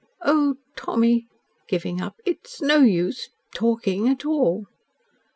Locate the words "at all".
4.09-4.65